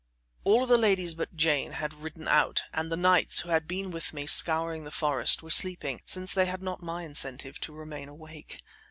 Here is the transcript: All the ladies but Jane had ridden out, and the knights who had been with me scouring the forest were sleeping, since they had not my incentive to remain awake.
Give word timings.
All 0.43 0.65
the 0.65 0.79
ladies 0.79 1.13
but 1.13 1.35
Jane 1.35 1.73
had 1.73 1.93
ridden 1.93 2.27
out, 2.27 2.63
and 2.73 2.91
the 2.91 2.97
knights 2.97 3.41
who 3.41 3.49
had 3.49 3.67
been 3.67 3.91
with 3.91 4.13
me 4.13 4.25
scouring 4.25 4.83
the 4.83 4.89
forest 4.89 5.43
were 5.43 5.51
sleeping, 5.51 6.01
since 6.07 6.33
they 6.33 6.47
had 6.47 6.63
not 6.63 6.81
my 6.81 7.03
incentive 7.03 7.59
to 7.59 7.71
remain 7.71 8.09
awake. 8.09 8.63